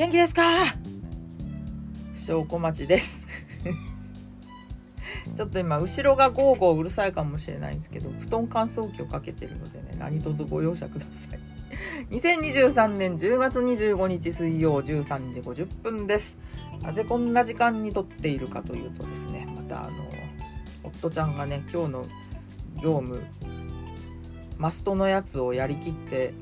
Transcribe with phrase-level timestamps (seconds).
[0.00, 0.42] 元気ですか？
[2.16, 3.26] 証拠待ちです。
[5.36, 11.38] ちょっと今後ろがゴーゴーうるさいかもしれないんですけど布団乾燥機をかけてるのでね何卒ご容赦ください。
[12.14, 16.38] 2023年10月25日水曜13時50分です。
[16.80, 19.90] なぜこんな時間に撮っているかというとですねまたあの
[20.82, 22.06] 夫ちゃんがね今日の
[22.76, 23.20] 業務
[24.56, 26.32] マストのやつをやりきって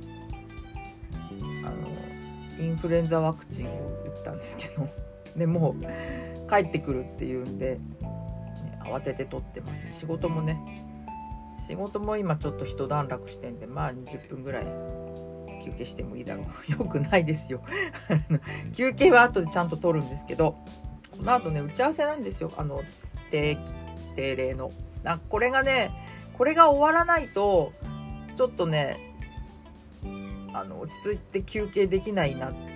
[2.59, 4.89] インフルエンザワクチンを打ったんですけど
[5.37, 7.81] でもう帰ってくるっていうんで、ね、
[8.81, 9.93] 慌てて撮ってます。
[9.93, 10.59] 仕事もね
[11.69, 14.65] 仕事も今ちょっと一段落してんでまあ20分ぐらい
[15.63, 16.47] 休憩してもいいだろう。
[16.73, 17.63] よくないですよ。
[18.73, 20.57] 休憩は後でちゃんと取るんですけど
[21.17, 22.53] この後ね打ち合わせなんですよ。
[22.57, 22.83] あの
[23.31, 23.59] 定
[24.17, 24.73] 定例の。
[25.05, 25.91] あこれがね
[26.37, 27.73] これが終わらないと
[28.35, 29.08] ちょっとね
[30.53, 32.73] あの落ち着いて休憩できないなってい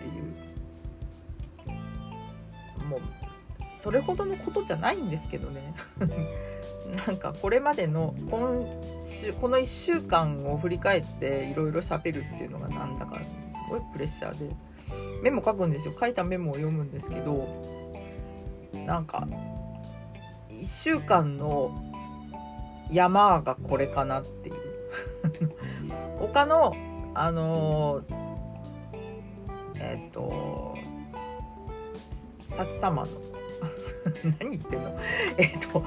[1.70, 1.72] う
[2.88, 3.00] もう
[3.77, 5.74] それほどのことじゃないんですけどね。
[7.06, 8.66] なんかこれまでの今
[9.06, 13.24] 週この1週間を振り返っていろいろ喋るっていうのがなんだかす
[13.70, 14.55] ごいプレッシャーで
[15.22, 15.94] メモ書くんですよ。
[15.98, 17.48] 書いたメモを読むんですけど
[18.86, 19.27] なんか
[20.50, 21.70] 1週間の
[22.91, 24.56] 山がこれかなっていう。
[26.18, 26.77] 他の
[27.14, 28.02] あの
[29.77, 30.77] えっ、ー、と
[32.44, 33.10] 先様の
[34.41, 34.98] 何言ってんの？
[35.38, 35.84] えっ、と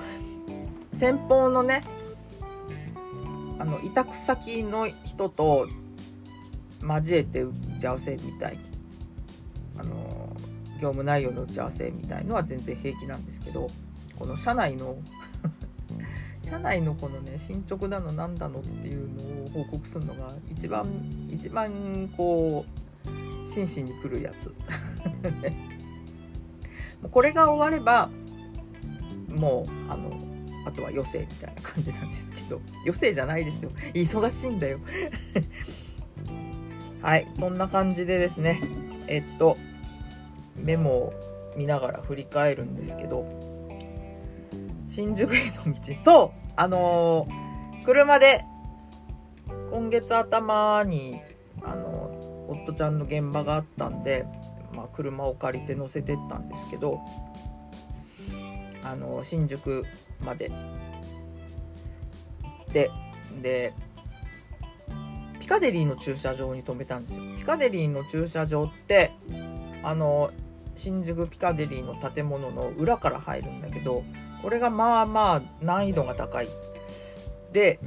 [0.92, 1.82] 先方のね
[3.60, 5.68] あの委託先の人と
[6.82, 8.60] 交えて打ち合わせみたい
[9.78, 10.36] あの
[10.76, 13.70] 業務内容の打ち合わせみたいのは全然平気なんですけど
[14.20, 14.98] この社内の
[16.46, 20.86] 社内のこのね進捗だのなんだのっていうのを報告するのが一番
[21.28, 24.54] 一番こう真摯に来るやつ。
[27.12, 28.10] これが終われば
[29.28, 30.20] もうあの
[30.68, 33.72] あとは余生みたいな感じなんですけど余生じゃないですよ。
[33.96, 34.80] 忙しいんだよ。
[37.02, 38.62] はいそんな感じでですね。
[39.08, 39.58] えっと
[40.56, 41.14] メモを
[41.58, 43.26] 見ながら振り返るんですけど
[44.90, 45.94] 新宿への道。
[46.04, 48.46] そうあのー、車で
[49.72, 51.22] 今月頭に
[51.64, 54.26] あの夫ちゃんの現場があったんで、
[54.74, 57.02] まあ、車を借りて乗せてったんですけど
[58.84, 59.84] あの新宿
[60.24, 60.56] まで行
[62.70, 62.92] って
[63.42, 63.74] で
[65.40, 67.24] ピカデリーの駐車場に止めたんですよ。
[67.38, 69.12] ピカデリーの駐車場って
[69.84, 70.32] あの
[70.76, 74.04] 新宿ピカデリーの建物の裏から入るんだけど
[74.46, 76.48] これがまあまあ難易度が高い。
[77.52, 77.80] で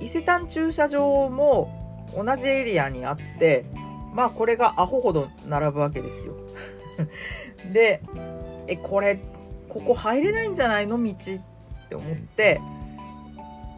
[0.00, 3.66] 伊勢丹駐車場も同じエリアにあって
[4.14, 6.32] まあこれがアホほど並ぶわけですよ。
[7.70, 8.00] で
[8.66, 9.20] えこれ
[9.68, 12.62] ここ入れないんじゃないの道って思って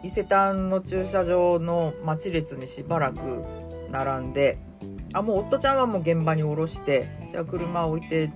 [0.04, 3.18] 伊勢丹の駐車場の待ち列にしばらく
[3.90, 4.58] 並んで
[5.12, 8.30] あもう夫ちゃんはもう現場に降ろしてじゃあ車置いて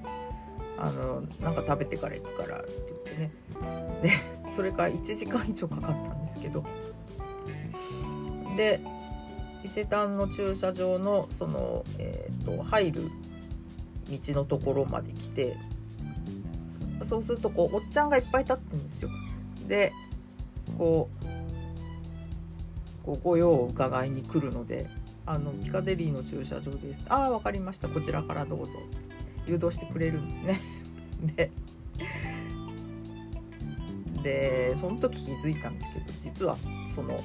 [0.76, 2.60] あのなんか食べてから行くから
[3.16, 3.30] ね。
[4.02, 4.10] で
[4.54, 6.64] それから1時間以上かかったんですけど。
[8.56, 8.80] で
[9.64, 13.10] 伊勢丹の駐車場のその、えーと入る
[14.10, 15.56] 道のところまで来て
[17.02, 19.10] そうするとこうおっちゃんがいっぱい立ってるんですよ。
[19.66, 19.92] で
[20.78, 21.26] こう
[23.04, 24.88] こうご用を伺いに来るので
[25.26, 27.88] 「あのピカデリーの駐車場です」「ああ分かりました。
[27.88, 28.72] こちらからどうぞ」
[29.46, 30.60] 誘導してくれるんですね。
[31.36, 31.50] で
[34.24, 36.56] でその時気づいたんですけど実は
[36.90, 37.22] その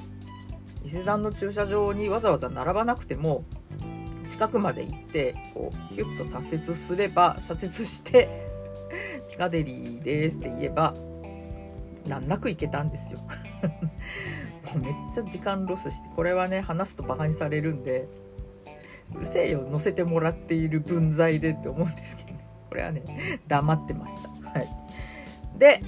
[0.84, 3.44] 伊勢丹の駐車場にわざわざ並ばなくても
[4.26, 8.46] 近くまで行ってこうヒュッと左折すれば左折して
[9.28, 10.94] ピカデリーですって言えば
[12.06, 13.18] 難なく行けたんですよ。
[14.74, 18.08] もうめっちゃ時間ロスしてこれはね話すとバカにされるんで
[19.14, 22.46] うるせえよ乗せてもらっている分際でって思うんですけどね。
[22.68, 24.28] これはね黙ってました。
[24.50, 24.68] はい。
[25.58, 25.82] で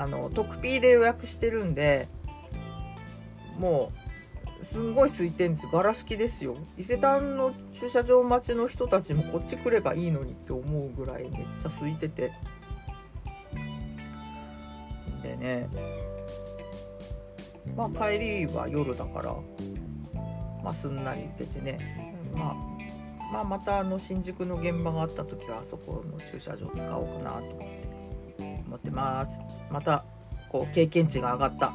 [0.00, 2.08] あの特 P で予約してるんで
[3.58, 3.92] も
[4.62, 6.56] うすんごい空いてんですガラスきですよ。
[6.78, 12.32] 伊勢丹の駐車場待ちの人たちもこっち来ればいいのにって思うぐらいめっちゃ空いてて。
[15.22, 15.68] でね
[17.76, 19.34] まあ帰りは夜だから
[20.64, 21.76] まあすんなり出てね。
[22.34, 22.54] まあ
[23.34, 27.58] まあまたあの新宿の現場があった時はあそこの駐車場使おうかなと思っ
[28.36, 29.59] て思ってます。
[29.70, 30.04] また
[30.48, 31.72] こう経験値が上がった。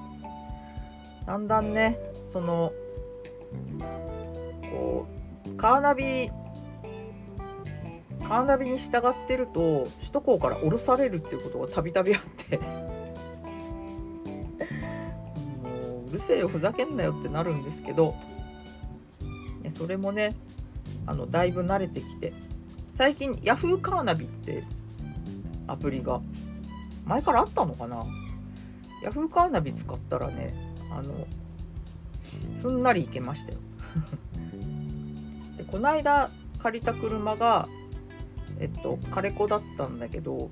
[1.25, 2.71] だんだんねその
[4.69, 5.07] こ
[5.47, 6.29] うカーナビ
[8.23, 12.57] カーナビに従ってると首都高から降ろされるっていうことがたびたびあって。
[12.57, 12.63] も
[16.05, 18.15] ううるせえよふざけんなよってなるんですけど。
[19.77, 20.35] それもね
[21.07, 22.33] あのだいぶ慣れてきて。
[22.93, 23.81] 最近 Yahoo!
[23.81, 24.63] カーナビって
[25.67, 26.21] アプリが
[27.05, 28.05] 前からあったのかな
[29.03, 29.29] ？Yahoo!
[29.29, 30.53] カーナビ使ったらね
[30.91, 31.27] あの
[32.55, 33.59] すんなり行けましたよ。
[35.57, 36.29] でこの間
[36.59, 37.67] 借りた車が
[38.59, 40.49] えっとカレコだったんだけど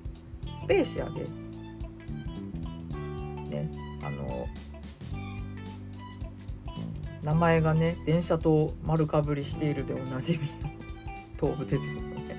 [0.60, 1.28] スペーシアで。
[3.50, 3.70] ね
[4.04, 4.48] あの
[7.22, 10.70] 名前がね電車と丸かぶりしているでおなじみの
[11.40, 12.36] 東武鉄道のね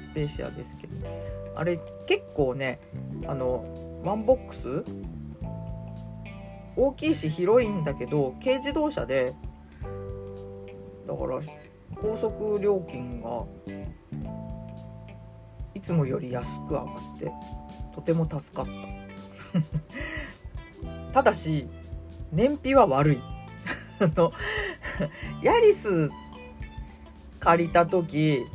[0.00, 1.41] スペーシアですけど。
[1.54, 2.80] あれ結構ね
[3.26, 3.64] あの
[4.04, 4.84] ワンボックス
[6.76, 9.34] 大きいし広いんだけど軽自動車で
[11.06, 11.40] だから
[11.96, 13.44] 高速料金が
[15.74, 17.32] いつもより安く上がって
[17.94, 18.72] とても助かった。
[21.12, 21.68] ただし
[22.30, 23.20] 燃費は悪い。
[24.00, 24.32] あの
[25.42, 26.10] ヤリス
[27.38, 28.46] 借りた時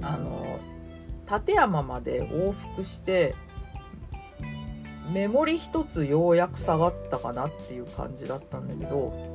[0.00, 0.60] あの
[1.30, 3.34] 立山まで往復して
[5.12, 9.34] メモリ一つようやく下がったかなっていう感じだったんだけど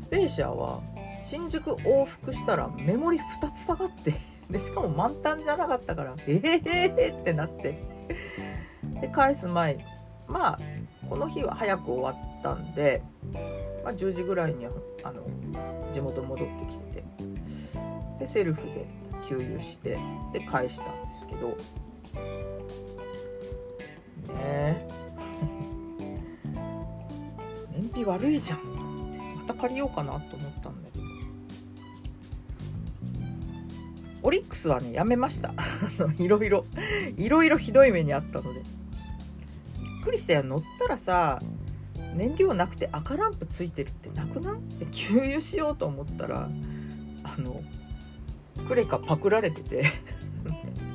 [0.00, 0.80] スペーシアは
[1.24, 4.14] 新宿往復したらメモリ2つ下がって
[4.50, 7.80] でしかも満タンじゃなかったからえー、えー、ってなって
[9.00, 9.84] で返す前
[10.26, 10.58] まあ
[11.08, 13.02] この日は早く終わったんで、
[13.84, 14.72] まあ、10時ぐらいには
[15.02, 15.22] あの
[15.92, 17.04] 地元戻ってきてて
[18.18, 19.98] でセルフで給油して
[20.32, 21.56] で返したんですけど。
[24.34, 24.86] ね
[27.72, 28.62] 燃費悪いじゃんっ
[29.12, 31.04] てまた借りようかなと思ったんだけど。
[34.22, 35.54] オリックスはねやめました。
[36.18, 36.64] いろいろ
[37.16, 38.60] いろいろひどい目にあったので。
[38.60, 38.66] び
[40.02, 40.42] っくりしたよ。
[40.44, 41.40] 乗ったらさ
[42.14, 44.86] 燃料なくて赤ランプついてるってなくない？
[44.90, 46.48] 給油しようと思ったら
[47.22, 47.62] あの
[48.70, 49.82] クレカパクられてて。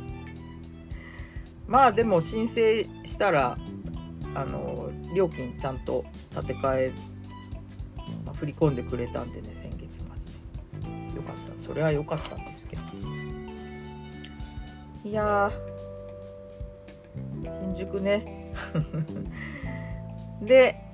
[1.67, 3.57] まあでも申請したら
[4.33, 6.93] あの料金ちゃんと立て替え、
[8.23, 10.05] まあ、振り込んでくれたんでね先月末
[11.09, 11.61] でよかった。
[11.61, 12.81] それは良かったんですけど。
[15.03, 15.51] いや
[17.43, 18.53] 新宿ね。
[20.41, 20.84] で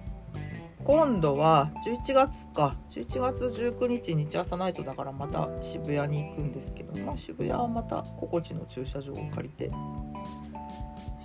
[0.84, 2.76] 今度は11月か。
[2.90, 9.72] 11月19日日朝ナイトだからまた渋谷に行くんですけどまあ渋谷はまた心地の駐車場を借りて。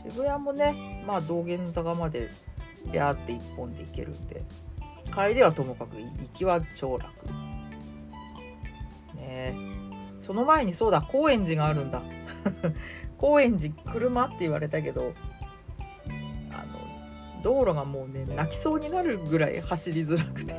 [0.08, 2.30] 渋谷もねまあ道玄坂まで
[2.92, 4.44] ビャーって1本で行けるんで
[5.12, 7.26] 帰りはともかく行きは超楽。
[9.16, 9.54] ね
[10.20, 12.02] その前にそうだ高円寺があるんだ。
[13.18, 15.14] 高円寺車って言われたけど
[17.46, 20.52] 道路がもうね泣きそうになるぐらい走りづらくて。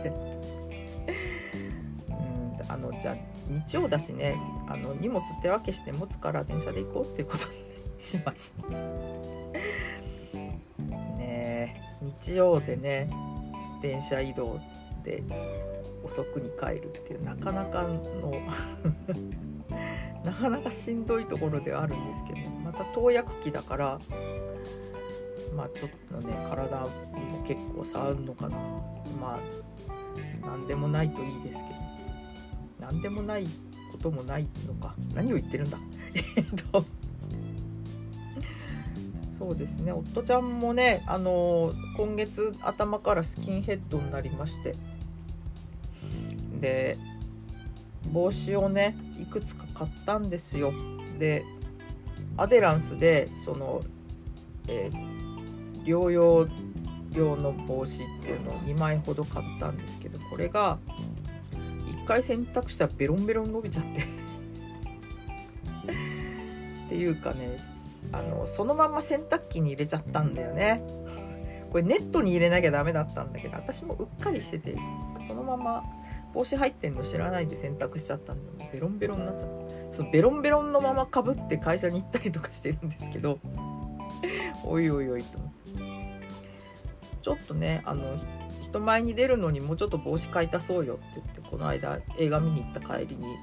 [2.07, 2.71] うん。
[2.71, 3.15] あのじゃあ
[3.49, 4.37] 日曜だしね
[4.69, 7.55] あの荷物手分けして持つから電車で行こうっていうことに
[7.97, 8.63] しました。
[11.17, 11.81] ね
[12.21, 13.09] 日曜でね
[13.81, 14.57] 電車移動
[15.03, 15.23] で
[16.05, 17.97] 遅くに帰るっていうなかなかの
[20.23, 23.99] なかなかしんどいところではあるんですけどまた投薬期だから
[25.57, 26.87] まあちょっとね体も
[27.43, 28.57] 結構触るのかな。
[29.19, 29.39] まあ
[30.45, 31.75] 何でもないといいですけど。
[32.79, 33.47] 何でもない
[33.91, 34.93] こともないのか。
[35.15, 35.79] 何を言ってるんだ。
[36.13, 36.85] えっと。
[39.39, 39.91] そうですね。
[39.91, 44.75] 夫ちゃんもねあの今月頭からスキンヘッドになりまして。
[46.61, 46.97] で
[48.11, 50.71] 帽子をねいくつか買ったんですよ。
[51.17, 51.43] で
[52.37, 53.81] アデランスでその、
[54.67, 55.16] えー、
[55.87, 56.47] 療養
[57.13, 60.77] 用の帽子っていうのを2枚ほど買ったんですけどこれが
[61.87, 64.03] 1回洗濯したらベロンベロン伸びちゃって。
[66.87, 67.57] っていうかね
[68.13, 70.81] あのそのまま洗濯機に入れちゃったんだよね。
[71.69, 74.77] これネットに入れなきゃダメだったんだけど私もうっかりしてて
[75.27, 75.83] そのまま
[76.33, 83.39] 帽子入ってんの知らないで洗濯しちゃったんでベロンベロンになっちゃってそのベロンベロンのままかぶって会社に行ったりとかしてるんですけど
[84.63, 85.39] おいおいおいと。
[87.21, 88.03] ちょっとねあの
[88.61, 93.35] 人前に出るのにもうちょっと帽子買いたそうよって言ってこの間映画見に行った帰りに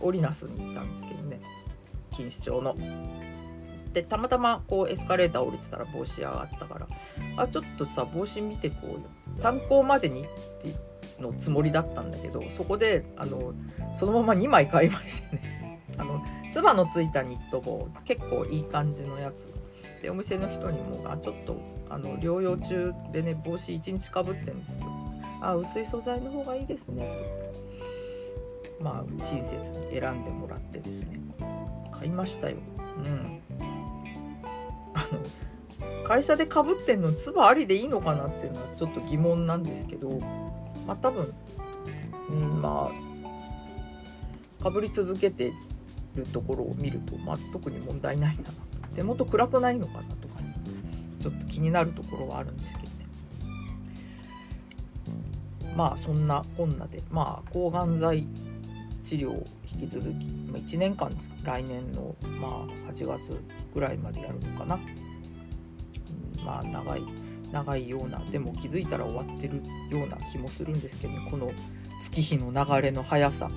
[0.00, 1.40] オリナスに行ったんですけどね。
[2.10, 2.74] 錦糸町の。
[3.92, 6.86] でたまたまこうエスカレーター降りてたら帽子屋がったから
[7.36, 9.00] あちょっとさ帽子見てこうよ。
[9.34, 10.24] 参考までにっ
[10.60, 10.74] て
[11.20, 13.54] のつもりだったんだけどそこであの
[13.92, 15.82] そのまま2枚買いましてね。
[15.98, 16.22] あの
[16.52, 19.48] つばのついたニット帽結構いい感じのやつ
[20.02, 21.56] でお店の人にも「あちょっと
[21.88, 24.86] あの療養中でね帽子1日かぶってんですよ」
[25.40, 27.08] あ薄い素材の方がいいですね」
[28.80, 31.20] まあ親切に選んでもらってですね。
[31.92, 32.58] 買いましたよ。
[33.04, 33.40] うん。
[34.94, 40.18] あの会社でかぶってんのつばありでいいのかなっていうのはちょっと疑問なんですけど
[40.86, 41.34] まあ多分、
[42.30, 42.90] うん、ま
[44.60, 45.52] あかぶり続けて
[46.14, 48.58] るところを見ると、まあ、特に問題ないんだな。
[48.98, 50.52] 手元暗くないのかなとかね
[51.20, 52.88] ちょっと気になるところはあるんですけどね。
[55.76, 58.26] まあそんなこんなでまあ抗がん剤
[59.04, 63.40] 治療を引き続き、ま、1年間ですか来年の、まあ、8月
[63.72, 67.02] ぐらいまでやるのかな、うん、まあ長い
[67.52, 71.52] 長いようなでも気づいたら終わってるような気もするんですけどねこの
[72.00, 73.48] 月日の流れの速さ。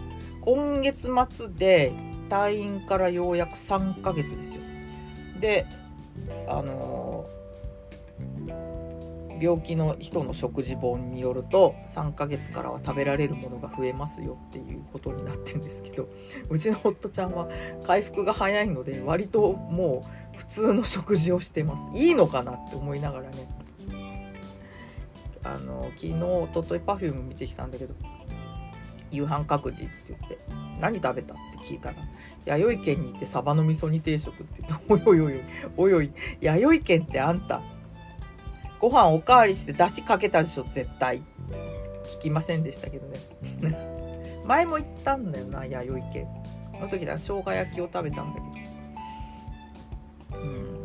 [0.41, 1.93] 今月末で
[2.29, 4.70] 退院からようやく3ヶ月ですよ。
[5.41, 5.65] で
[6.48, 16.07] あのー、病気の人の食事本によると3ヶ月からは食べられるものが増えますよっていうことになってるんですけど
[16.50, 17.50] うちの夫ちゃんは
[17.83, 20.05] 回復が早いので割とも
[20.36, 21.98] う普通の食事をしてます。
[21.98, 23.50] いいのかなって思いながらね。
[25.43, 27.95] あの昨日おととい Perfume 見てきたんだけど
[29.12, 30.39] 夕飯各自って言って
[30.80, 31.96] 何食べたって聞いたら
[32.46, 35.41] 弥生県に行ってサバの味噌煮定食って言っておいおいおい
[35.77, 37.62] おいおい弥生県ってあんた
[38.82, 41.22] ご飯おかわりして出汁かけたでしょ絶対。
[42.08, 43.20] 聞きませんでしたけどね。
[44.44, 46.27] 前も言ったんだよな弥生県。
[46.80, 50.39] の時だ生姜焼きを食べたんだけど。
[50.41, 50.84] うん。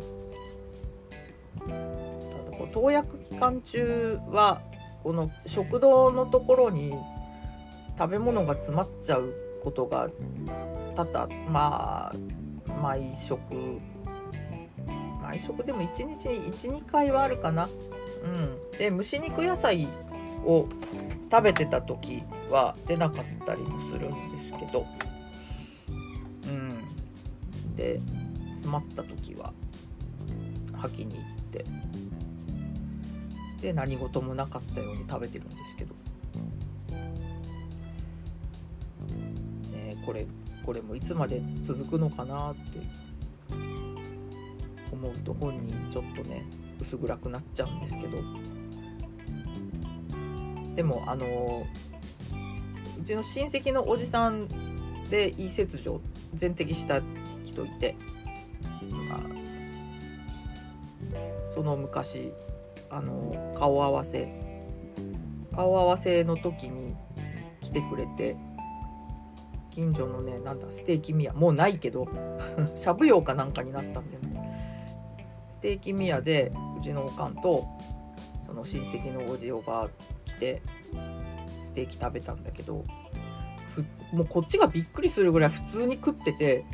[1.65, 4.61] ただこう投薬期間中は
[5.03, 6.93] この食堂のところに
[7.97, 10.09] 食べ物が詰まっちゃうことが
[10.95, 12.15] 多々まあ
[12.81, 13.79] 毎食
[15.21, 17.67] 毎食でも1日に12回はあるかな。
[18.23, 19.87] うん、で蒸し肉野菜
[20.45, 20.67] を
[21.29, 24.07] 食べてた時は出なかったりもするんで
[24.53, 24.85] すけど、
[26.47, 27.99] うん、で
[28.51, 29.53] 詰まった時は
[30.73, 31.65] 吐きに行って。
[33.61, 35.95] で何事もなかったように食べてるんですけど。
[40.07, 40.25] これ
[40.65, 42.79] これもいつまで続くのかなって。
[44.91, 46.43] 思うと本人ちょっとね
[46.79, 48.17] 薄暗くなっちゃうんですけど。
[50.75, 51.65] でもあの
[52.99, 54.47] うちの親戚のおじさん
[55.09, 55.99] で胃切除
[56.35, 57.01] 全摘した
[57.45, 57.95] 人いて、
[58.91, 59.19] まあ、
[61.53, 62.31] その昔
[62.89, 64.27] あの顔合わせ。
[65.53, 66.95] 顔合わせの時に
[67.59, 68.46] 来てくれて。
[69.77, 72.07] 近所のねなんだステーキミヤもうないけど
[72.73, 74.37] しゃぶ用かなんかになったんだよね。
[75.51, 77.67] ステーキミヤでうちのおかんと
[78.43, 79.87] その親戚のおじおば
[80.25, 80.63] 来て
[81.63, 82.83] ステーキ食べたんだけど
[84.11, 86.65] もうこっちがびっくりするぐらい普通に食ってて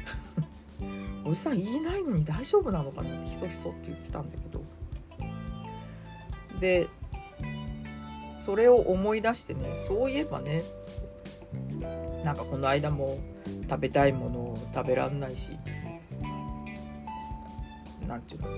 [1.25, 4.61] おじさん言いないのに大丈夫なのかなってひそひそって言ってたんだけど。
[6.61, 6.87] で
[8.39, 10.93] それを思い出してねそういえばねつっ
[11.81, 12.12] て。
[12.23, 13.19] なんかこの間も
[13.69, 15.51] 食べたいものを食べらんないし
[18.07, 18.57] 何て言うの？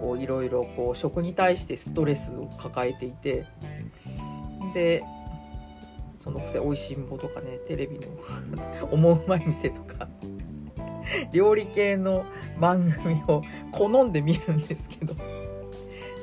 [0.00, 3.44] こういろいろこう食に対してストレスを抱えていて
[4.74, 5.04] で
[6.16, 8.06] そのくせ「おいしんぼ」とかねテレビの
[8.90, 10.08] 思うまい店とか
[11.32, 12.24] 料理系の
[12.58, 15.14] 番組を好んで見るんですけど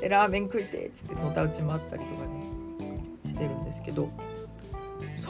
[0.07, 2.29] ラーメン食いてっつってのたうちもあったりとかね
[3.25, 4.09] してるんですけど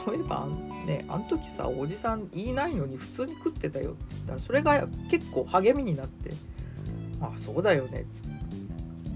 [0.06, 0.46] そういえば
[0.86, 6.32] ねあの時さおじさん言いないのに普通に食ってたよって言ったらそれが結構励みになって
[7.20, 8.28] ああそうだよねっつって。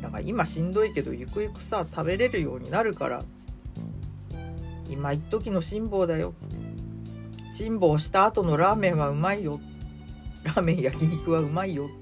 [0.03, 3.23] だから今しんどいけどゆくゆくさ食べれるようになるから
[4.89, 6.57] 今一時の辛抱だよっつって。
[7.53, 9.61] 辛抱した後のラーメンはうまいよ
[10.43, 11.95] ラーメン焼肉はうまいよって。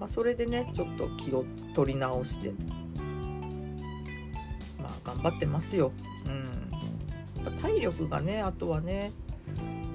[0.00, 2.52] まあそれでねちょっと気を取り直して。
[5.04, 5.92] 頑張ってますよ。
[6.26, 7.50] うん。
[7.62, 9.12] 体力がねあとはね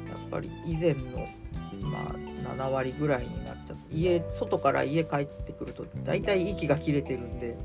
[0.08, 1.28] やっぱり以前の
[1.82, 7.58] まあ7割ぐらいになっちゃって家外から家帰ってくると大体息が切れてるんで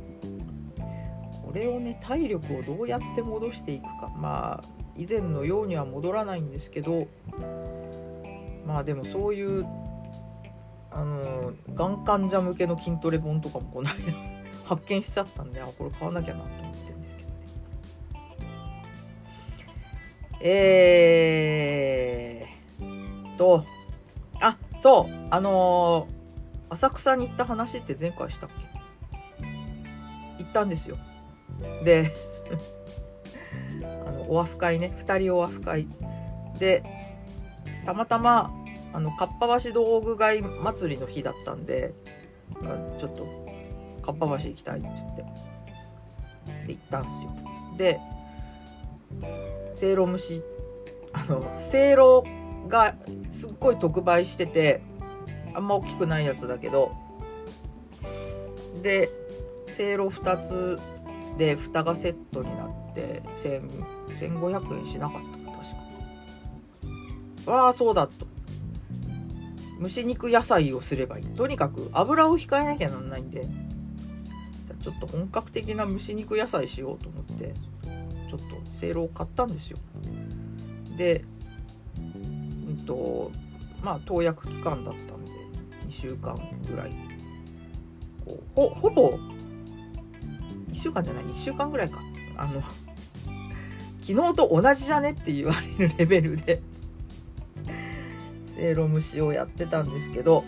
[1.45, 4.13] これをね体力をどうやって戻していくか。
[4.17, 7.09] まあ以前のようには戻らないんですけど
[8.65, 9.67] まあでもそういう
[10.91, 13.95] あのがん患者向けの筋トレ本とかもこの間
[14.65, 16.74] 発見しちゃったんであこれ買わなきゃなと思って。
[20.47, 23.65] えーと、
[24.43, 28.51] あ、そう、あのー、浅草に行った話って前回したっ
[29.41, 29.47] け？
[30.45, 30.99] 行ったんですよ。
[31.83, 32.13] で、
[34.07, 35.89] あの、オアフ会ね、2人オアフ会。
[36.59, 36.83] で、
[37.87, 38.53] たまたま、
[38.93, 41.95] あの、かっぱ橋道具街祭りの日だったんで、
[42.99, 43.25] ちょっと、
[44.03, 45.23] かっぱ橋行きたいって言って、
[46.67, 47.31] で、行ったんですよ。
[47.79, 47.99] で、
[49.75, 50.43] せいろ蒸し
[51.13, 52.25] あのせいろ
[52.69, 52.95] が
[53.31, 54.81] すっごい特売してて
[55.53, 56.93] あんま大きくないやつだけど。
[58.83, 59.09] で
[59.69, 60.79] せいろ2つ
[61.39, 63.23] で蓋がセットになって
[64.19, 65.65] 1500円しなかった確
[67.47, 67.51] か。
[67.51, 68.27] わあそうだと。
[69.81, 71.25] 蒸し肉野菜をすればいい。
[71.25, 73.49] とにかく油を控えなきゃなんないんで。
[74.83, 77.55] ちょっと本格的な蒸し肉野菜しようと思って。
[78.39, 79.79] ちょっとせいろを買ったんですよ。
[80.97, 81.25] で
[81.97, 83.31] うんと
[83.83, 85.31] まあ投薬期間だったんで
[85.87, 86.39] 2週間
[86.69, 86.93] ぐらい。
[88.25, 89.19] こうほほぼ
[90.71, 92.01] 1週間じゃない1週間ぐらいか。
[92.37, 92.61] あの
[94.01, 96.61] 昨日と同じじゃねって言われるレベルで
[98.55, 100.45] せいろ蒸しをやってたんですけど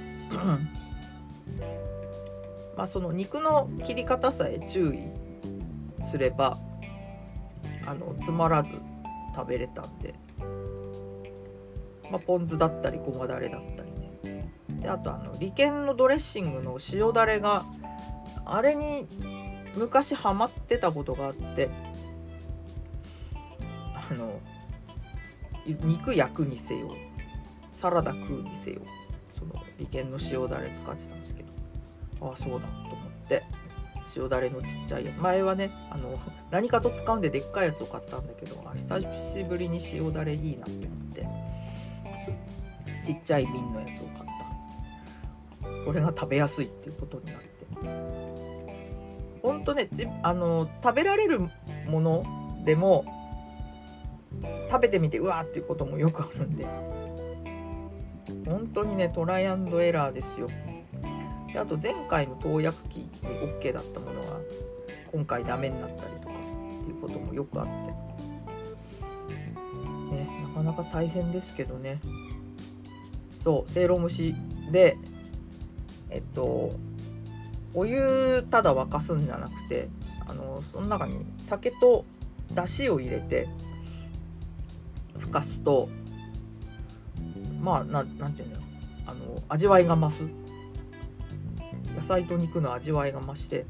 [2.76, 6.58] まあその肉の切り方さえ注意すれば
[7.86, 8.74] あのつまらず
[9.34, 10.14] 食べれたんで、
[12.10, 14.50] まあ、ポン酢だったりごまだれだったりね。
[14.80, 17.64] であとあの利権のドレッシングの塩だれが
[18.44, 19.06] あれに
[19.76, 21.68] 昔ハマってたことがあって
[24.10, 24.40] あの
[25.66, 26.94] 肉焼くにせよ
[27.72, 28.80] サラダ食うにせよ
[29.30, 31.56] その利権の塩だれ使ってたんですけど。
[32.20, 33.42] ああそうだと思って。
[34.16, 36.18] 塩だれのちっちゃい前はねあの
[36.50, 41.26] 何かと使うんででっかいやつを買ったんだけど久しぶりに塩だれいいなと思って
[43.04, 44.26] ちっちゃい瓶のやつを買った。
[45.84, 47.46] これが食べやすいっていうことになって。
[49.42, 49.88] ほんとね
[50.22, 51.38] あの食べられる
[51.88, 52.24] もの
[52.64, 53.04] でも
[54.68, 56.66] 食べてみてうわーっていうこともよくあるんで。
[58.46, 60.48] 本当にねトライアンドエラーですよ。
[61.56, 64.40] であと前回の投薬機に OK だったものが
[65.10, 66.34] 今回ダメになったりとか
[66.82, 67.72] っていうこともよくあって。
[70.14, 71.98] ねなかなか大変ですけどね。
[73.42, 74.34] そうせいろ蒸し
[74.70, 74.98] で
[76.10, 76.72] えっと
[77.72, 79.88] お湯ただ沸かすんじゃなくて
[80.26, 82.04] あのその中に酒と
[82.52, 83.48] だしを入れて
[85.18, 85.88] ふかすと
[87.62, 88.66] まあななんていうんだろう
[89.06, 90.45] あの味わいが増す。
[91.96, 93.64] 野菜と肉の味わいが増して、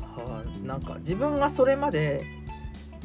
[0.00, 2.24] はあ、なんか自分がそれまで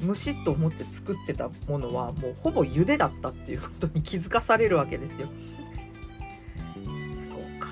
[0.05, 5.27] 蒸しと思って作ってたものはもうほぼ茹でだったっていうことに気づかされるわけですよ。
[7.29, 7.67] そうか。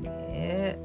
[0.00, 0.78] ねえ。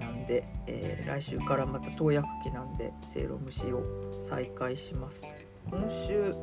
[0.00, 3.82] なんで、えー、来週からまた投薬期なんでせいろ蒸しを
[4.28, 5.20] 再開します。
[5.70, 6.34] 今週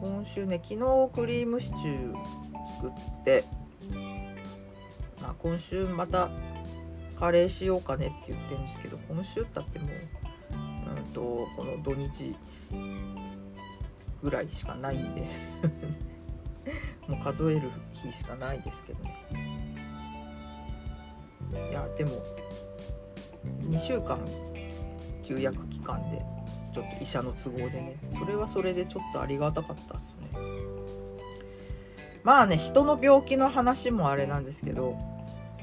[0.00, 2.14] 今週ね昨日クリームシチュー
[2.76, 3.44] 作って、
[5.20, 6.30] まあ、今週また
[7.18, 12.36] カレーしようかねって言ってるんですけど今週ったってもう、うんと、この土日
[14.22, 15.26] ぐらいしかないんで
[17.08, 19.16] もう数える日しかないですけどね。
[21.70, 22.10] いやでも
[23.62, 24.18] 2週間
[25.22, 26.22] 休薬期間で
[26.72, 27.96] ちょっと医者の都合でね。
[28.10, 30.28] それはそれでちょっとありがたかったっすね。
[32.24, 34.98] まあね人の病気の話もあれなんですけど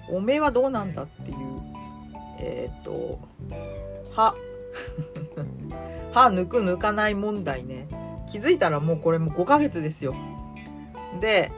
[0.10, 1.38] おめえはどうなんだっていう
[2.40, 3.20] えっ、ー、と
[4.14, 4.36] 歯。
[6.14, 7.88] 歯抜く抜かない問題ね。
[8.28, 10.16] 気づいたらもうこれも5ヶ月ですよ。
[11.20, 11.52] で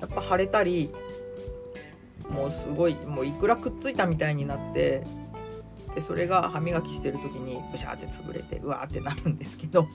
[0.00, 0.90] やっぱ腫れたり
[2.28, 5.04] もうすごいもういくらくっついたみたいになって
[5.94, 9.86] でそれが歯磨きしてる時にブシャーって潰れてうわーってなるんですけど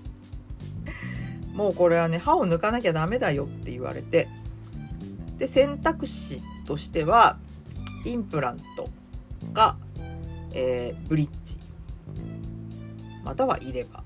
[1.54, 4.28] もうこれはね歯を抜かなきゃダメだよって言われて
[5.38, 7.38] で選択肢としては
[8.06, 8.90] インプラント
[9.54, 9.78] か、
[10.54, 11.60] えー、ブリッジ。
[13.24, 14.04] または入れ歯。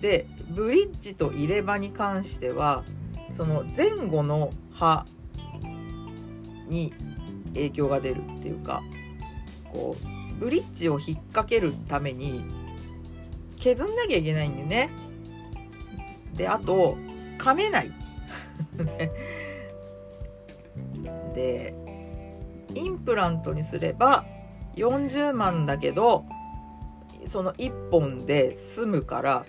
[0.00, 2.84] でブリッジと入れ歯に関しては
[3.30, 5.06] その前後の歯
[6.68, 6.92] に
[7.54, 8.82] 影響が出るっていうか
[9.72, 12.44] こうブリッジを引っ掛けるために
[13.58, 14.90] 削んなきゃいけないんだよね。
[16.34, 16.96] であと
[17.38, 17.90] 噛めない
[21.34, 21.74] で
[22.74, 24.24] インプラントにすれば
[24.74, 26.24] 40万だけど
[27.26, 29.46] その1本で済むから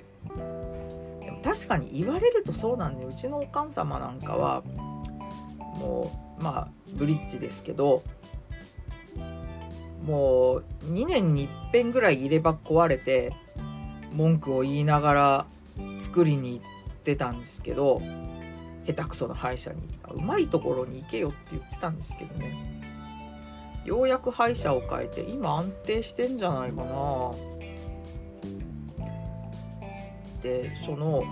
[1.24, 4.63] でも確かに言われるとそうなんでうちのお母様なんかは
[5.80, 8.04] もうまあブリッジですけど
[10.06, 13.34] もう2年に1遍ぐらい入れ歯壊れて
[14.13, 15.46] 文句を言いながら
[16.00, 18.02] 作りに行ってたんですけど
[18.86, 19.82] 下手くそな歯医者に
[20.13, 22.76] うまいところに行けよって言ってたんですけどね。
[23.84, 27.32] ようやく歯医者を変えて今安定してんじゃないかな。
[30.41, 31.24] でその、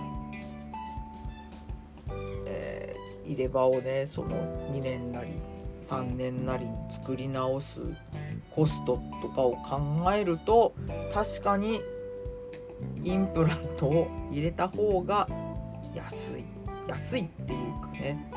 [2.46, 4.36] えー、入れ歯をねその
[4.72, 5.34] 2年なり
[5.80, 7.80] 3年なりに作り直す
[8.54, 9.80] コストとかを考
[10.12, 10.74] えると
[11.12, 11.80] 確かに
[13.02, 15.28] インプラントを入れた方が
[15.94, 16.44] 安い
[16.88, 18.30] 安いっていうかね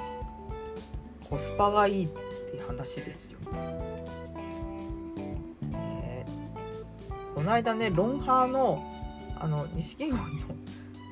[1.29, 2.17] コスパがいいって
[2.65, 3.39] 話ですよ。
[5.69, 6.25] ね、
[7.35, 8.83] この間ねロンハーの
[9.39, 10.27] あの錦鯉の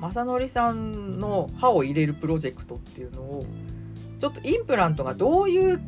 [0.00, 3.44] 正則さんの歯を入れるプロジェクトっていうのを
[4.18, 5.80] ちょっとインプラントがどういう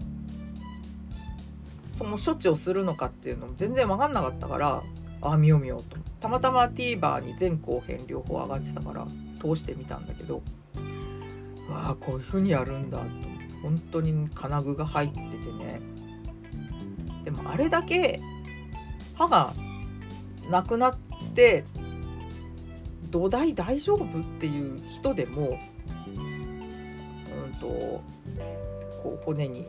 [1.99, 4.83] その処置をするのかっていうのも全然分かんなかったから
[5.21, 5.97] ああ見よう見ようと。
[6.21, 9.07] たまたま TVer に前後編両方上がってたから
[9.41, 10.37] 通してみたんだけど
[11.69, 13.05] わあこういう風にやるんだと。
[13.63, 15.81] 本当に金具が入っててね。
[17.25, 18.21] でもあれだけ
[19.15, 19.53] 歯が
[20.51, 20.97] なくなっ
[21.35, 21.65] て
[23.11, 25.59] 土台大丈夫っていう人でも
[27.27, 27.67] うんと
[29.03, 29.67] こう骨に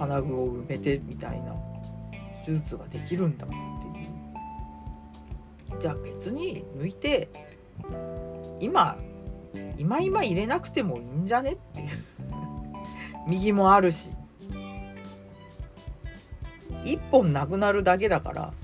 [0.00, 1.54] 金具を埋めてみたいな
[2.44, 3.58] 手術ができるんだってい
[5.76, 5.78] う。
[5.78, 7.28] じゃあ別に抜いて
[8.60, 8.96] 今
[9.76, 11.88] 今今入れなくてもいいんじゃねっていう。
[13.28, 14.10] 右もあるし。
[16.84, 18.54] 1本なくなるだけだから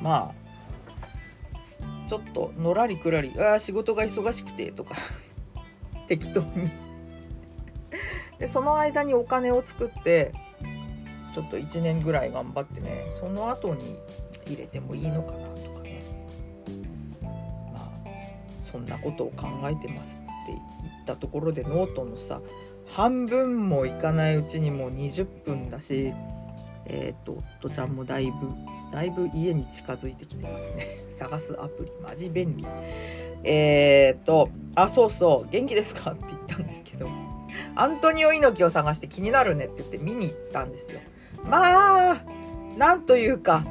[0.00, 4.94] まあちょっとのらりくらり「ああ仕事が忙しくて」とか
[6.06, 6.70] 適当に。
[8.38, 10.32] でその間にお金を作って
[11.34, 13.96] ちょっと1年ぐらい頑張ってねその後に
[14.46, 16.02] 入れてもいいのかなとかね。
[17.72, 17.90] まあ
[18.70, 20.60] そんなことを考えてますって言っ
[21.06, 22.40] たところでノートのさ
[22.86, 26.12] 半分もいかないうちにもう20分だし
[26.86, 28.48] えっ、ー、と夫ちゃんもだいぶ
[28.92, 30.86] だいぶ家に近づいてきてますね。
[31.10, 32.66] 探すアプリマジ便利。
[33.44, 36.12] えっ、ー、とあそうそう元気ですか？
[36.12, 37.08] って言ったんですけど
[37.76, 41.00] アントニオ猪木を探して気になるねって言って見に行ったんですよ。
[41.44, 42.22] まあ、
[42.76, 43.64] なんというか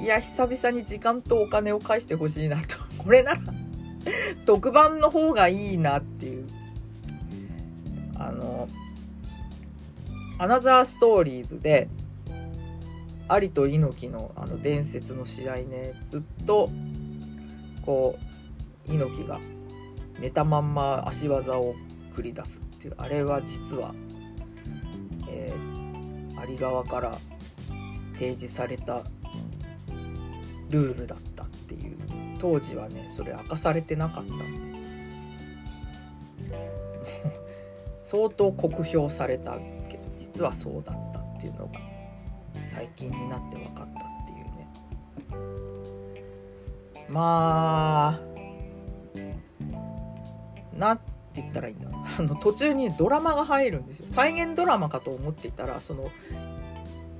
[0.00, 2.76] いや、久々に時間とお金を返してほしいなと。
[2.98, 3.40] これなら
[4.46, 6.48] 特番の方がいいなっていう。
[8.16, 8.68] あの、
[10.38, 11.88] アナザーストーリーズで、
[13.28, 16.68] アリと猪木のあの伝説の試合ね、ずっと、
[17.82, 18.18] こ
[18.88, 19.38] う、猪木が
[20.18, 21.76] 寝たまんま足技を
[22.12, 23.94] 繰り出すっていう、あれは実は
[26.48, 27.18] 有側から
[28.14, 29.02] 提示された
[30.70, 32.02] ルールだったっていう。
[32.42, 34.34] 当時はねそれ明かされてなかった。
[34.34, 34.38] ん
[36.48, 36.70] で
[37.96, 41.74] 相当酷評されたけど実はそうだったっていうのが
[42.66, 43.86] 最近になって分かったっ
[44.26, 44.68] ていうね。
[47.08, 48.31] まあ
[51.32, 51.88] なんて言ったらいいんだ。
[52.18, 54.06] あの途中にドラマが入るんですよ。
[54.10, 56.10] 再現ドラマかと思っていたらその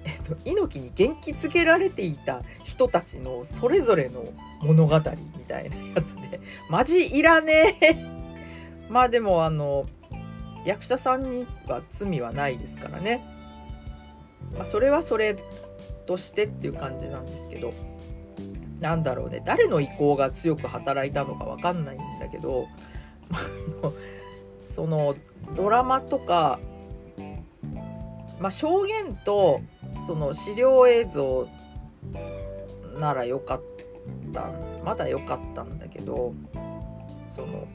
[0.04, 4.24] えっと、猪木に元気づけられていた人たちのそれぞれの
[4.60, 4.98] 物語
[5.38, 7.94] みたいなやつで、 マジいらねえ。
[8.90, 9.86] まあでもあの、
[10.64, 13.24] 役者さんには罪はないですからね。
[14.56, 15.36] まあそれはそれ
[16.04, 17.72] としてっていう感じなんですけど、
[18.80, 22.66] なんだろうね、誰の意向が強く働いたのかわかんないんだけど、
[24.62, 25.16] その
[25.54, 26.58] ドラマとか、
[28.40, 29.60] まあ、証言と
[30.06, 31.48] その資料映像
[32.98, 33.62] ならよかっ
[34.32, 34.50] た
[34.84, 36.34] まだ良かったんだけど
[37.26, 37.66] その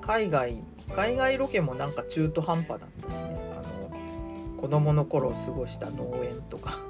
[0.00, 0.62] 海外
[0.92, 3.36] 海外ロケもなんか中途半端だったしね。
[3.52, 6.70] あの子供の頃過ごした農園とか。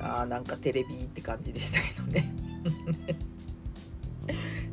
[0.00, 2.32] あーなんかテレビって感じでしたけどね。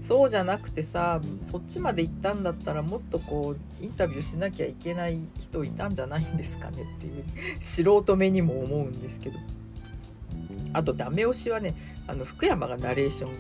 [0.06, 7.24] そうじゃなくてさそっちまで行ったんだったらもっとこうインタビューしなきゃいけない人いたんじゃないんですかねっていう
[7.60, 9.40] 素人目にも思うんですけど。
[10.74, 11.74] あとダメ押しはね
[12.06, 13.32] あの福山がナレーション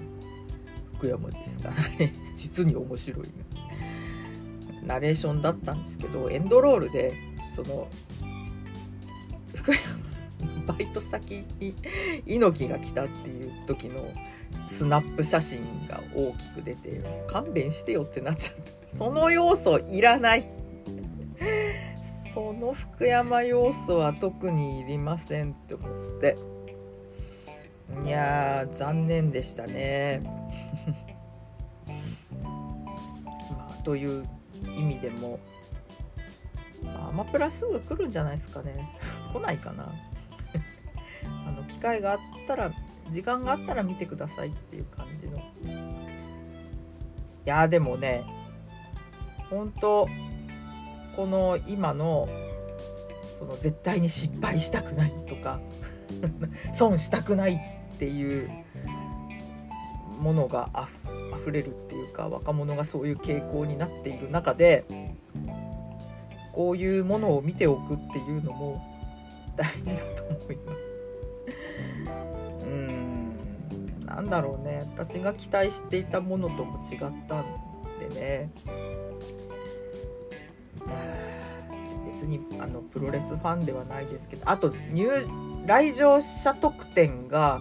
[0.95, 2.13] 福山ですからね。
[2.35, 3.27] 実に面白い。
[4.85, 7.13] ナレーションだったんですけどエンドロールで
[7.53, 7.87] その
[9.53, 11.75] 福山のバイト先に
[12.25, 14.07] 猪木が来たっていう時の
[14.67, 18.71] スナップ写真が大きく出て勘弁してよってなっちゃった。
[18.97, 20.45] その要素いらない。
[22.33, 26.35] その福山要素は特にいりませんって思って。
[28.03, 30.21] いや残念でしたね。
[32.41, 34.25] まあという
[34.77, 35.39] 意味でも、
[36.83, 38.89] アマプラすぐ来るんじゃないですかね。
[39.31, 39.93] 来ないかな。
[41.47, 42.71] あの機会があったら
[43.11, 45.41] 時間があったら見てくださいっていう感じのい
[47.45, 48.23] やでもね
[49.49, 50.07] 本当
[51.15, 52.27] この今の
[53.37, 55.59] その絶対に失敗したくないとか
[56.73, 58.49] 損したくないっていう
[60.19, 60.87] ものがあ
[61.43, 64.85] ふれるっていうか若者がそういう傾向になっている中で
[66.51, 68.81] こういうものを見ておくっていうのも
[69.55, 70.94] 大事だと思います。
[74.15, 74.79] なんだろうね。
[74.95, 77.45] 私が期待していたものとも違ったん
[78.09, 78.49] でね。
[82.13, 84.49] 別にあのプロレスファンではないですけど。
[84.49, 85.09] あと入
[85.65, 87.59] 来場者特典が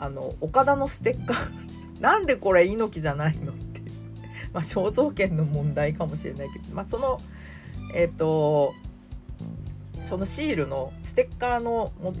[0.00, 1.52] あの岡田のステッカー。
[2.02, 3.82] なんでこれ猪木じゃないのって。
[4.52, 6.74] まあ肖像権の問題かもしれないけど。
[6.74, 7.20] まあその
[7.94, 8.74] えっ、ー、と
[10.02, 12.12] そのシールのステッカーのも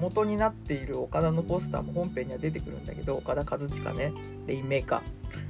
[0.00, 4.12] 元になっている岡田のポスターも本編には出てくるんだけど岡田和親ね
[4.46, 5.02] レインメーカ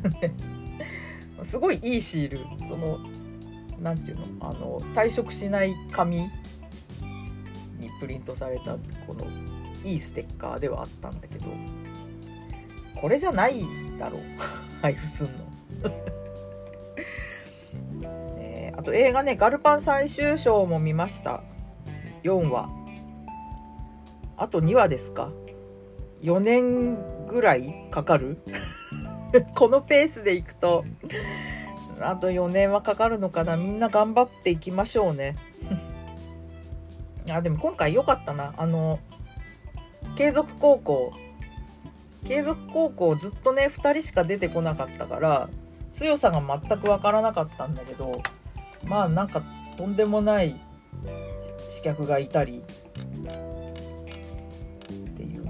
[0.03, 1.43] ー。
[1.45, 2.47] すごいいいシール。
[2.69, 2.99] その
[3.79, 6.31] 何て言うのあの退職しない紙に
[8.01, 9.27] プリントされたこの
[9.85, 11.47] いいステッカーではあったんだけど
[12.95, 13.61] これじゃない
[13.99, 14.23] だろう。
[14.83, 15.33] 配布すんの。
[18.37, 21.43] ね、あと映画ね「ガルパン最終章」も見ました。
[22.23, 22.76] 4話。
[24.37, 25.31] あと2話ですか
[26.23, 28.39] ？4年ぐらいかかる？
[29.55, 30.85] このペースでいくと。
[32.01, 33.57] あと4年はかかるのかな？
[33.57, 35.37] みんな頑張っていきましょうね。
[37.31, 38.53] あでも今回良かったな。
[38.57, 38.99] あの
[40.17, 41.13] 継続高校。
[42.25, 45.49] 継続高校ずっとね2人しか出てこなかったから
[45.93, 48.21] 強さが全く分からなかったんだけど
[48.85, 49.43] まあなんか
[49.77, 50.61] とんでもない
[51.69, 52.65] 刺客がいたり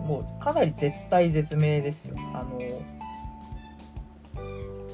[0.06, 2.14] もうかなり絶対絶命ですよ。
[2.32, 2.60] あの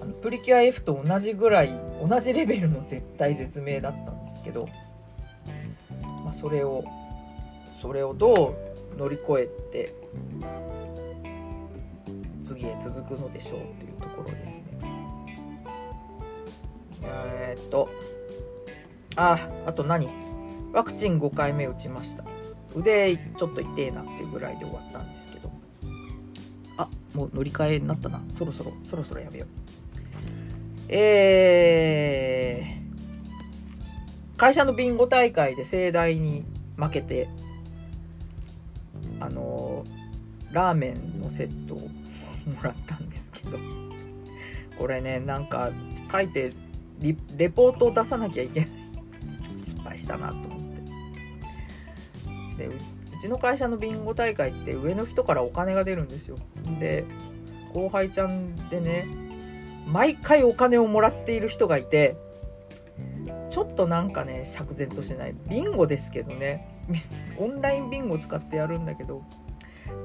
[0.00, 1.70] あのプリキュア F と同じぐらい
[2.02, 4.68] 同じレベルの絶対絶命だったんですけど、
[6.24, 6.82] まあ、それを
[7.76, 8.56] それをど
[8.94, 9.94] う乗り越えて
[12.42, 14.62] 次へ続くのでしょうっていうところですね。
[17.04, 17.88] えー、っと
[19.16, 20.08] ああと何？
[20.72, 22.24] ワクチン5回目打ちました。
[22.74, 24.91] 腕ちょっと痛えなっていうぐらいで終わった
[27.14, 28.22] もう乗り換えになったな。
[28.36, 29.48] そろそろそろそろやめよう。
[30.88, 36.44] えー、会社のビンゴ大会で盛大に
[36.76, 37.28] 負けて
[39.20, 39.84] あの
[40.50, 41.88] ラーメンのセットをも
[42.62, 43.58] らったんですけど
[44.76, 45.70] これねなんか
[46.10, 46.52] 書いて
[46.98, 48.68] リレポートを出さなきゃいけない。
[49.64, 50.60] 失敗したなと思っ
[52.56, 52.66] て。
[52.66, 52.72] でう
[53.20, 56.36] ちの会社のビンゴ大会って上の人からお金が出るんですよ。
[56.78, 57.04] で
[57.72, 59.06] 後輩ちゃんでね
[59.86, 62.16] 毎回お金をもらっている人がいて
[63.50, 65.34] ちょっとなんかね釈然としない。
[65.48, 66.68] ビンゴですけどね。
[67.38, 69.22] オンラインビンゴ使ってやるんだけど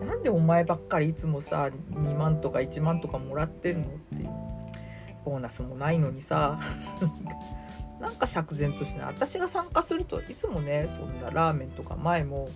[0.05, 4.29] なんでお前ばっかりいつもさ2万とか1万とかもらってんのっていう。
[5.25, 6.59] ボーナスもないのにさ。
[7.99, 9.07] なんか釈然としない。
[9.07, 12.49] 私が参加するといつもねそんなラーメンとか前も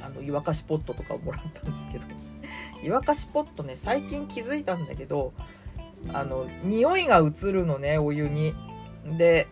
[0.00, 2.06] あの湯沸かしポットとかをもらったんですけど。
[2.82, 5.32] 湯沸かしポットね最近気づいたんだけど
[6.12, 8.54] あの匂いが移るのねお湯に。
[9.16, 9.46] で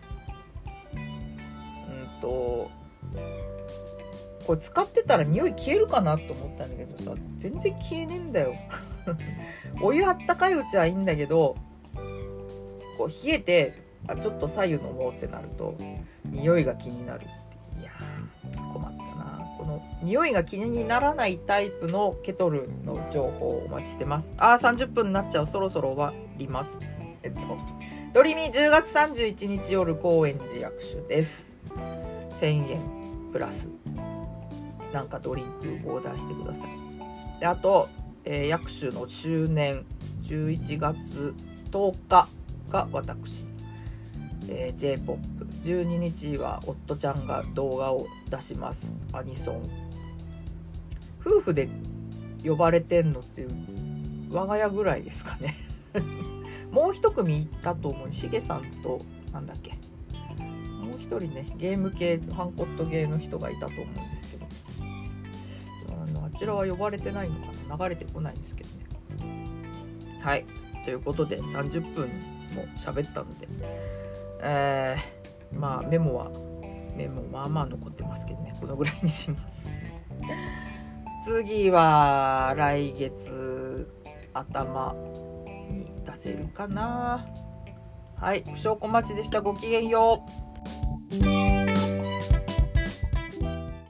[0.93, 2.69] うんと
[4.45, 8.55] これ使ってたら匂い消えるかなと思ったんだけどさ全然消えねえんだよ。
[9.81, 11.55] お湯あったかいうちはいいんだけど
[12.97, 13.73] こう冷えて
[14.07, 15.75] あちょっと左右飲もうってなると
[16.25, 17.27] 匂いが気になる。
[19.77, 24.33] の匂いが気にならないタイプのケトルの情報をお待ちしてます。
[24.37, 25.47] あー30分になっちゃう。
[25.47, 26.79] そろそろ終わります。
[27.23, 27.57] えっと。
[28.13, 31.55] ドリミ10月31日夜高円寺役所です。
[32.39, 32.81] 1000円。
[33.31, 33.67] プラス。
[34.93, 35.45] なんかドリン
[35.83, 37.39] クオーダーしてください。
[37.39, 37.89] であと、
[38.23, 39.85] えー、薬種の周年。
[40.23, 41.33] 11月
[41.71, 42.27] 10日
[42.69, 43.45] が私。
[44.49, 48.93] えー、j p o p 12日は夫ちゃんが動画を出します。
[49.11, 49.63] アニソン。
[51.19, 51.67] 夫婦で
[52.43, 53.49] 呼ばれてんのっていう
[54.31, 55.55] 我が家ぐらいですかね。
[56.71, 58.11] もう一組いたと思う。
[58.11, 59.01] しげさんと
[59.33, 59.71] なんだっけ。
[60.81, 64.45] もう一人ねゲーム系ハンコットゲーの人がいたと思うんですけど。
[65.93, 67.87] あのあちらは呼ばれてないのかな。
[67.87, 68.85] 流れてこないんですけどね。
[70.21, 70.45] はい。
[70.85, 72.07] ということで30分
[72.55, 73.47] も喋ったので。
[74.39, 75.16] えー、
[75.51, 76.31] まあメモは
[76.95, 78.55] メモまあまあ残ってますけどね。
[78.59, 79.69] このぐらいにします。
[81.25, 83.91] 次は来月
[84.33, 84.95] 頭
[85.69, 87.25] に出せるかな。
[88.15, 89.41] はい不祥小町でした。
[89.41, 90.25] ごきげんよ
[91.11, 91.56] う。